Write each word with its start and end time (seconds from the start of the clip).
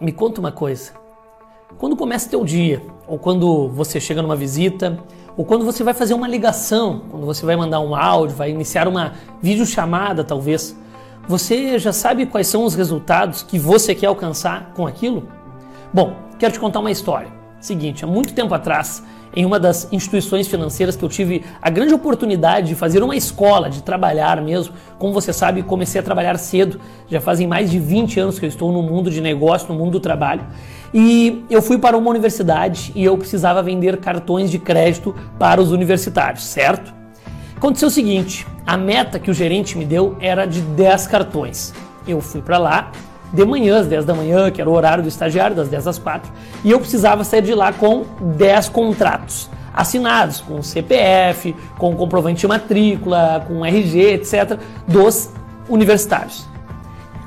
me 0.00 0.12
conta 0.12 0.40
uma 0.40 0.50
coisa. 0.50 0.92
Quando 1.78 1.96
começa 1.96 2.28
teu 2.28 2.44
dia, 2.44 2.82
ou 3.06 3.18
quando 3.18 3.68
você 3.68 4.00
chega 4.00 4.22
numa 4.22 4.34
visita, 4.34 4.98
ou 5.36 5.44
quando 5.44 5.64
você 5.64 5.84
vai 5.84 5.94
fazer 5.94 6.14
uma 6.14 6.26
ligação, 6.26 7.02
quando 7.10 7.26
você 7.26 7.44
vai 7.46 7.54
mandar 7.54 7.80
um 7.80 7.94
áudio, 7.94 8.36
vai 8.36 8.50
iniciar 8.50 8.88
uma 8.88 9.12
videochamada 9.40 10.24
talvez, 10.24 10.76
você 11.28 11.78
já 11.78 11.92
sabe 11.92 12.26
quais 12.26 12.46
são 12.46 12.64
os 12.64 12.74
resultados 12.74 13.42
que 13.42 13.58
você 13.58 13.94
quer 13.94 14.06
alcançar 14.06 14.72
com 14.74 14.86
aquilo? 14.86 15.28
Bom, 15.92 16.16
quero 16.38 16.52
te 16.52 16.58
contar 16.58 16.80
uma 16.80 16.90
história. 16.90 17.39
Seguinte, 17.60 18.04
há 18.04 18.06
muito 18.06 18.32
tempo 18.32 18.54
atrás, 18.54 19.02
em 19.36 19.44
uma 19.44 19.60
das 19.60 19.86
instituições 19.92 20.48
financeiras 20.48 20.96
que 20.96 21.04
eu 21.04 21.08
tive 21.10 21.44
a 21.60 21.68
grande 21.68 21.92
oportunidade 21.92 22.68
de 22.68 22.74
fazer 22.74 23.02
uma 23.02 23.14
escola, 23.14 23.68
de 23.68 23.82
trabalhar 23.82 24.40
mesmo. 24.40 24.74
Como 24.98 25.12
você 25.12 25.30
sabe, 25.30 25.62
comecei 25.62 26.00
a 26.00 26.02
trabalhar 26.02 26.38
cedo, 26.38 26.80
já 27.06 27.20
fazem 27.20 27.46
mais 27.46 27.70
de 27.70 27.78
20 27.78 28.18
anos 28.18 28.38
que 28.38 28.46
eu 28.46 28.48
estou 28.48 28.72
no 28.72 28.82
mundo 28.82 29.10
de 29.10 29.20
negócio, 29.20 29.68
no 29.68 29.78
mundo 29.78 29.92
do 29.92 30.00
trabalho. 30.00 30.44
E 30.92 31.44
eu 31.50 31.60
fui 31.60 31.78
para 31.78 31.98
uma 31.98 32.10
universidade 32.10 32.92
e 32.96 33.04
eu 33.04 33.16
precisava 33.18 33.62
vender 33.62 33.98
cartões 33.98 34.50
de 34.50 34.58
crédito 34.58 35.14
para 35.38 35.60
os 35.60 35.70
universitários, 35.70 36.44
certo? 36.44 36.92
Aconteceu 37.56 37.88
o 37.88 37.90
seguinte, 37.90 38.46
a 38.66 38.76
meta 38.78 39.18
que 39.18 39.30
o 39.30 39.34
gerente 39.34 39.76
me 39.76 39.84
deu 39.84 40.16
era 40.18 40.46
de 40.46 40.62
10 40.62 41.06
cartões. 41.06 41.74
Eu 42.08 42.22
fui 42.22 42.40
para 42.40 42.56
lá, 42.56 42.90
de 43.32 43.44
manhã, 43.44 43.80
às 43.80 43.86
10 43.86 44.04
da 44.04 44.14
manhã, 44.14 44.50
que 44.50 44.60
era 44.60 44.68
o 44.68 44.72
horário 44.72 45.02
do 45.02 45.08
estagiário, 45.08 45.54
das 45.54 45.68
10 45.68 45.86
às 45.86 45.98
4, 45.98 46.30
e 46.64 46.70
eu 46.70 46.80
precisava 46.80 47.22
sair 47.24 47.42
de 47.42 47.54
lá 47.54 47.72
com 47.72 48.04
10 48.20 48.68
contratos 48.70 49.48
assinados, 49.72 50.40
com 50.40 50.62
CPF, 50.62 51.54
com 51.78 51.94
comprovante 51.94 52.40
de 52.40 52.48
matrícula, 52.48 53.44
com 53.46 53.64
RG, 53.64 54.14
etc., 54.14 54.58
dos 54.86 55.30
universitários. 55.68 56.46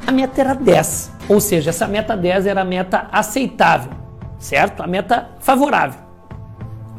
A 0.06 0.12
meta 0.12 0.42
era 0.42 0.54
10, 0.54 1.12
ou 1.30 1.40
seja, 1.40 1.70
essa 1.70 1.88
meta 1.88 2.18
10 2.18 2.46
era 2.46 2.62
a 2.62 2.66
meta 2.66 3.08
aceitável, 3.12 3.94
certo? 4.38 4.84
A 4.84 4.88
meta 4.88 5.30
favorável 5.40 6.02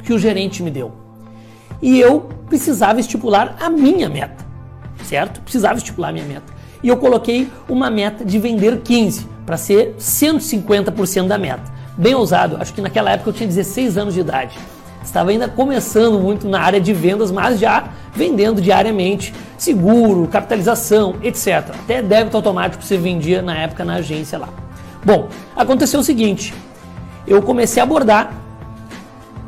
que 0.03 0.13
o 0.13 0.19
gerente 0.19 0.63
me 0.63 0.71
deu. 0.71 0.93
E 1.83 2.01
eu 2.01 2.23
precisava 2.49 3.01
estipular 3.01 3.57
a 3.61 3.69
minha 3.69 4.09
meta, 4.09 4.45
certo? 5.05 5.41
Precisava 5.43 5.77
estipular 5.77 6.11
a 6.11 6.13
minha 6.13 6.25
meta 6.27 6.54
e 6.85 6.89
eu 6.89 6.99
coloquei 6.99 7.51
uma 7.67 7.89
meta 7.89 8.23
de 8.27 8.39
vender 8.39 8.83
15 8.83 9.27
para 9.47 9.57
ser 9.57 9.95
150% 9.99 11.27
da 11.27 11.39
meta. 11.39 11.73
Bem 11.97 12.15
ousado, 12.15 12.59
acho 12.61 12.75
que 12.75 12.83
naquela 12.83 13.11
época 13.11 13.31
eu 13.31 13.33
tinha 13.33 13.49
16 13.49 13.97
anos 13.97 14.13
de 14.13 14.21
idade. 14.21 14.59
Estava 15.03 15.31
ainda 15.31 15.49
começando 15.49 16.21
muito 16.21 16.47
na 16.47 16.61
área 16.61 16.79
de 16.79 16.93
vendas, 16.93 17.31
mas 17.31 17.59
já 17.59 17.89
vendendo 18.15 18.61
diariamente 18.61 19.35
seguro, 19.57 20.29
capitalização, 20.29 21.17
etc. 21.23 21.71
Até 21.71 22.03
débito 22.03 22.37
automático 22.37 22.83
você 22.83 22.99
vendia 22.99 23.41
na 23.41 23.57
época 23.57 23.83
na 23.83 23.95
agência 23.95 24.39
lá. 24.39 24.51
Bom, 25.03 25.29
aconteceu 25.57 26.01
o 26.01 26.05
seguinte: 26.05 26.53
eu 27.27 27.41
comecei 27.41 27.81
a 27.81 27.85
abordar 27.85 28.35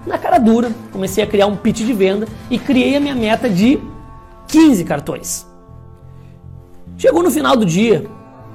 na 0.06 0.16
cara 0.16 0.38
dura, 0.38 0.70
comecei 0.90 1.22
a 1.22 1.26
criar 1.26 1.48
um 1.48 1.56
pitch 1.56 1.80
de 1.80 1.92
venda 1.92 2.26
e 2.48 2.58
criei 2.58 2.96
a 2.96 3.00
minha 3.00 3.14
meta 3.14 3.48
de 3.48 3.78
15 4.48 4.84
cartões. 4.84 5.45
Chegou 6.98 7.22
no 7.22 7.30
final 7.30 7.56
do 7.56 7.66
dia, 7.66 8.06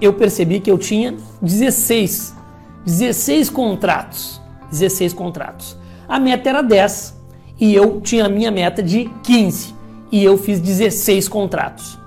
eu 0.01 0.13
percebi 0.13 0.59
que 0.59 0.71
eu 0.71 0.77
tinha 0.77 1.15
16, 1.41 2.35
16 2.83 3.49
contratos, 3.51 4.41
16 4.71 5.13
contratos. 5.13 5.77
A 6.07 6.19
meta 6.19 6.49
era 6.49 6.63
10 6.63 7.21
e 7.59 7.75
eu 7.75 8.01
tinha 8.01 8.25
a 8.25 8.29
minha 8.29 8.49
meta 8.49 8.81
de 8.81 9.09
15 9.23 9.75
e 10.11 10.23
eu 10.23 10.37
fiz 10.39 10.59
16 10.59 11.27
contratos. 11.27 11.99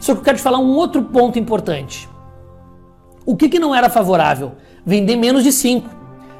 Só 0.00 0.14
que 0.14 0.20
eu 0.20 0.24
quero 0.24 0.38
te 0.38 0.42
falar 0.42 0.58
um 0.58 0.70
outro 0.70 1.02
ponto 1.02 1.38
importante. 1.38 2.08
O 3.26 3.36
que, 3.36 3.48
que 3.48 3.58
não 3.58 3.74
era 3.74 3.90
favorável? 3.90 4.52
Vender 4.84 5.16
menos 5.16 5.44
de 5.44 5.52
5, 5.52 5.88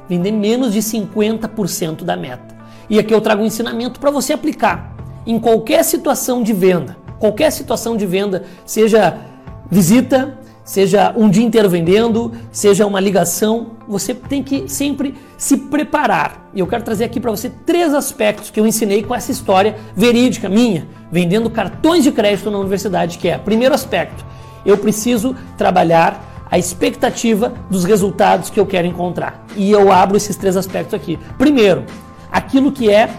vender 0.09 0.31
menos 0.31 0.73
de 0.73 0.79
50% 0.79 2.03
da 2.03 2.17
meta. 2.17 2.57
E 2.89 2.97
aqui 2.97 3.13
eu 3.13 3.21
trago 3.21 3.43
um 3.43 3.45
ensinamento 3.45 3.99
para 3.99 4.11
você 4.11 4.33
aplicar 4.33 4.95
em 5.25 5.39
qualquer 5.39 5.83
situação 5.83 6.41
de 6.41 6.51
venda. 6.51 6.97
Qualquer 7.19 7.51
situação 7.51 7.95
de 7.95 8.05
venda, 8.05 8.43
seja 8.65 9.32
visita, 9.73 10.37
seja 10.63 11.13
um 11.17 11.29
dia 11.29 11.43
inteiro 11.43 11.69
vendendo, 11.69 12.31
seja 12.51 12.85
uma 12.85 12.99
ligação, 12.99 13.71
você 13.87 14.13
tem 14.13 14.41
que 14.41 14.69
sempre 14.69 15.15
se 15.37 15.57
preparar. 15.57 16.49
E 16.53 16.59
eu 16.59 16.67
quero 16.67 16.83
trazer 16.83 17.03
aqui 17.03 17.19
para 17.19 17.31
você 17.31 17.49
três 17.65 17.93
aspectos 17.93 18.49
que 18.49 18.59
eu 18.59 18.67
ensinei 18.67 19.03
com 19.03 19.13
essa 19.13 19.31
história 19.31 19.75
verídica 19.95 20.47
minha, 20.47 20.87
vendendo 21.11 21.49
cartões 21.49 22.03
de 22.03 22.11
crédito 22.11 22.49
na 22.49 22.59
universidade, 22.59 23.17
que 23.17 23.27
é, 23.27 23.37
primeiro 23.37 23.73
aspecto, 23.73 24.23
eu 24.65 24.77
preciso 24.77 25.35
trabalhar 25.57 26.45
a 26.49 26.57
expectativa 26.57 27.51
dos 27.69 27.83
resultados 27.83 28.49
que 28.49 28.59
eu 28.59 28.65
quero 28.65 28.87
encontrar. 28.87 29.43
E 29.55 29.71
eu 29.71 29.91
abro 29.91 30.15
esses 30.15 30.35
três 30.35 30.55
aspectos 30.55 30.93
aqui. 30.93 31.17
Primeiro, 31.37 31.83
aquilo 32.31 32.71
que 32.71 32.91
é 32.91 33.09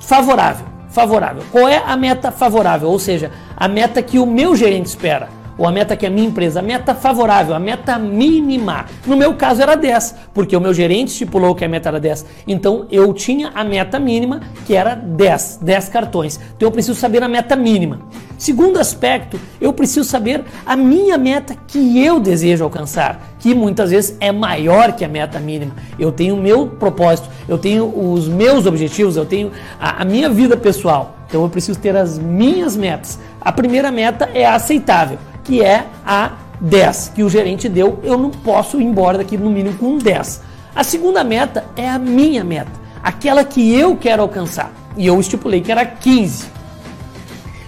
favorável. 0.00 0.64
Favorável. 0.88 1.42
Qual 1.50 1.68
é 1.68 1.82
a 1.84 1.96
meta 1.96 2.30
favorável? 2.30 2.88
Ou 2.88 2.98
seja, 2.98 3.32
a 3.56 3.68
meta 3.68 4.00
que 4.00 4.18
o 4.18 4.24
meu 4.24 4.54
gerente 4.54 4.86
espera 4.86 5.28
ou 5.58 5.66
a 5.66 5.72
meta 5.72 5.96
que 5.96 6.06
a 6.06 6.10
minha 6.10 6.26
empresa, 6.26 6.60
a 6.60 6.62
meta 6.62 6.94
favorável, 6.94 7.54
a 7.54 7.58
meta 7.58 7.98
mínima. 7.98 8.86
No 9.06 9.16
meu 9.16 9.34
caso 9.34 9.62
era 9.62 9.74
10, 9.74 10.14
porque 10.34 10.56
o 10.56 10.60
meu 10.60 10.74
gerente 10.74 11.08
estipulou 11.08 11.54
que 11.54 11.64
a 11.64 11.68
meta 11.68 11.88
era 11.88 12.00
10. 12.00 12.26
Então 12.46 12.86
eu 12.90 13.12
tinha 13.12 13.50
a 13.54 13.64
meta 13.64 13.98
mínima, 13.98 14.40
que 14.66 14.74
era 14.74 14.94
10, 14.94 15.60
10 15.62 15.88
cartões. 15.88 16.38
Então 16.56 16.68
eu 16.68 16.72
preciso 16.72 16.98
saber 16.98 17.22
a 17.22 17.28
meta 17.28 17.56
mínima. 17.56 18.00
Segundo 18.38 18.78
aspecto, 18.78 19.40
eu 19.60 19.72
preciso 19.72 20.04
saber 20.04 20.44
a 20.64 20.76
minha 20.76 21.16
meta 21.16 21.56
que 21.66 22.04
eu 22.04 22.20
desejo 22.20 22.64
alcançar, 22.64 23.34
que 23.38 23.54
muitas 23.54 23.90
vezes 23.90 24.16
é 24.20 24.30
maior 24.30 24.92
que 24.92 25.04
a 25.04 25.08
meta 25.08 25.40
mínima. 25.40 25.74
Eu 25.98 26.12
tenho 26.12 26.34
o 26.34 26.40
meu 26.40 26.66
propósito, 26.66 27.30
eu 27.48 27.56
tenho 27.56 27.86
os 27.86 28.28
meus 28.28 28.66
objetivos, 28.66 29.16
eu 29.16 29.24
tenho 29.24 29.50
a, 29.80 30.02
a 30.02 30.04
minha 30.04 30.28
vida 30.28 30.54
pessoal. 30.54 31.16
Então 31.26 31.42
eu 31.42 31.48
preciso 31.48 31.78
ter 31.78 31.96
as 31.96 32.18
minhas 32.18 32.76
metas. 32.76 33.18
A 33.40 33.50
primeira 33.50 33.90
meta 33.90 34.28
é 34.34 34.44
aceitável 34.44 35.18
que 35.46 35.62
é 35.62 35.86
a 36.04 36.32
10 36.60 37.12
que 37.14 37.22
o 37.22 37.28
gerente 37.28 37.68
deu, 37.68 38.00
eu 38.02 38.18
não 38.18 38.30
posso 38.30 38.80
ir 38.80 38.84
embora 38.84 39.18
daqui 39.18 39.36
no 39.36 39.50
mínimo 39.50 39.78
com 39.78 39.98
10. 39.98 40.42
A 40.74 40.82
segunda 40.84 41.22
meta 41.22 41.64
é 41.76 41.88
a 41.88 41.98
minha 41.98 42.42
meta, 42.42 42.72
aquela 43.02 43.44
que 43.44 43.74
eu 43.74 43.96
quero 43.96 44.22
alcançar, 44.22 44.72
e 44.96 45.06
eu 45.06 45.18
estipulei 45.20 45.60
que 45.60 45.70
era 45.70 45.86
15. 45.86 46.46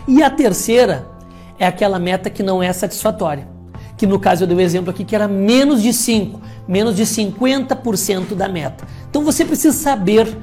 E 0.07 0.23
a 0.23 0.31
terceira 0.31 1.07
é 1.59 1.67
aquela 1.67 1.99
meta 1.99 2.29
que 2.29 2.43
não 2.43 2.63
é 2.63 2.73
satisfatória, 2.73 3.47
que 3.97 4.07
no 4.07 4.19
caso 4.19 4.43
eu 4.43 4.47
dei 4.47 4.57
o 4.57 4.61
um 4.61 4.63
exemplo 4.63 4.91
aqui 4.91 5.05
que 5.05 5.15
era 5.15 5.29
menos 5.29 5.83
de 5.83 5.93
5, 5.93 6.41
menos 6.67 6.97
de 6.97 7.05
50% 7.05 8.35
da 8.35 8.49
meta. 8.49 8.85
Então 9.09 9.23
você 9.23 9.45
precisa 9.45 9.77
saber 9.77 10.37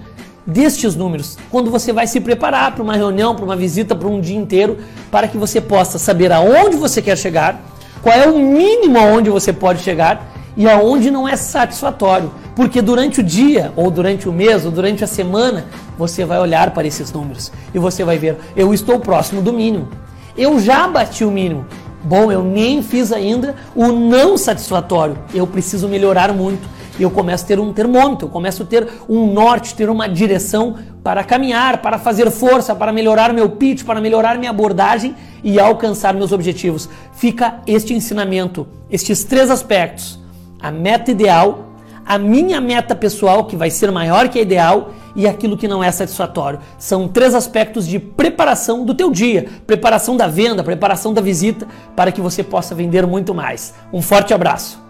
destes 0.45 0.95
números 0.95 1.37
quando 1.49 1.71
você 1.71 1.91
vai 1.91 2.05
se 2.07 2.19
preparar 2.19 2.73
para 2.73 2.83
uma 2.83 2.95
reunião, 2.95 3.35
para 3.35 3.45
uma 3.45 3.55
visita, 3.55 3.95
para 3.95 4.07
um 4.07 4.21
dia 4.21 4.37
inteiro, 4.37 4.77
para 5.09 5.27
que 5.27 5.37
você 5.37 5.59
possa 5.59 5.97
saber 5.97 6.31
aonde 6.31 6.75
você 6.75 7.01
quer 7.01 7.17
chegar, 7.17 7.59
qual 8.01 8.15
é 8.15 8.27
o 8.27 8.37
mínimo 8.37 8.99
aonde 8.99 9.29
você 9.29 9.51
pode 9.51 9.81
chegar 9.81 10.31
e 10.55 10.69
aonde 10.69 11.09
não 11.09 11.27
é 11.27 11.35
satisfatório. 11.35 12.31
Porque 12.55 12.81
durante 12.81 13.19
o 13.19 13.23
dia, 13.23 13.73
ou 13.75 13.91
durante 13.91 14.29
o 14.29 14.33
mês, 14.33 14.65
ou 14.65 14.71
durante 14.71 15.03
a 15.03 15.07
semana, 15.07 15.65
você 15.97 16.23
vai 16.23 16.39
olhar 16.39 16.71
para 16.71 16.87
esses 16.87 17.11
números 17.11 17.51
e 17.73 17.79
você 17.79 18.03
vai 18.03 18.17
ver, 18.17 18.37
eu 18.55 18.73
estou 18.73 18.99
próximo 18.99 19.41
do 19.41 19.51
mínimo. 19.51 19.89
Eu 20.37 20.59
já 20.59 20.87
bati 20.87 21.25
o 21.25 21.31
mínimo. 21.31 21.65
Bom, 22.03 22.31
eu 22.31 22.43
nem 22.43 22.83
fiz 22.83 23.11
ainda 23.11 23.55
o 23.73 23.87
não 23.87 24.37
satisfatório. 24.37 25.17
Eu 25.33 25.47
preciso 25.47 25.87
melhorar 25.87 26.31
muito 26.31 26.74
e 26.97 27.03
eu 27.03 27.11
começo 27.11 27.43
a 27.43 27.47
ter 27.47 27.59
um 27.59 27.73
termômetro, 27.73 28.27
eu 28.27 28.31
começo 28.31 28.63
a 28.63 28.65
ter 28.65 28.87
um 29.07 29.31
norte, 29.31 29.75
ter 29.75 29.89
uma 29.89 30.07
direção 30.07 30.75
para 31.03 31.23
caminhar, 31.23 31.81
para 31.81 31.97
fazer 31.97 32.29
força, 32.31 32.73
para 32.73 32.91
melhorar 32.91 33.33
meu 33.33 33.49
pitch, 33.49 33.83
para 33.83 34.01
melhorar 34.01 34.37
minha 34.37 34.51
abordagem 34.51 35.15
e 35.43 35.59
alcançar 35.59 36.13
meus 36.13 36.31
objetivos. 36.31 36.89
Fica 37.13 37.61
este 37.67 37.93
ensinamento, 37.93 38.67
estes 38.89 39.23
três 39.23 39.51
aspectos: 39.51 40.19
a 40.61 40.71
meta 40.71 41.11
ideal, 41.11 41.69
a 42.05 42.17
minha 42.17 42.61
meta 42.61 42.95
pessoal, 42.95 43.45
que 43.45 43.55
vai 43.55 43.69
ser 43.69 43.91
maior 43.91 44.29
que 44.29 44.39
a 44.39 44.41
ideal, 44.41 44.91
e 45.15 45.27
aquilo 45.27 45.57
que 45.57 45.67
não 45.67 45.83
é 45.83 45.91
satisfatório. 45.91 46.59
São 46.77 47.07
três 47.07 47.33
aspectos 47.33 47.87
de 47.87 47.99
preparação 47.99 48.85
do 48.85 48.93
teu 48.93 49.11
dia, 49.11 49.47
preparação 49.65 50.17
da 50.17 50.27
venda, 50.27 50.63
preparação 50.63 51.13
da 51.13 51.21
visita, 51.21 51.67
para 51.95 52.11
que 52.11 52.21
você 52.21 52.43
possa 52.43 52.75
vender 52.75 53.07
muito 53.07 53.33
mais. 53.33 53.73
Um 53.93 54.01
forte 54.01 54.33
abraço. 54.33 54.84